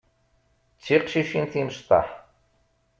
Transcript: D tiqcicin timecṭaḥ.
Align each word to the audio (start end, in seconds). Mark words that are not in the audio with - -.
D 0.77 0.79
tiqcicin 0.83 1.45
timecṭaḥ. 1.51 2.07